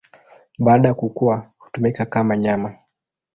[0.59, 2.75] Baada ya kukua hutumika kama nyama.